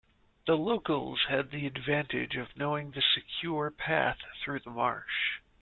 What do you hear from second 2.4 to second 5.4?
knowing the secure path through the marsh.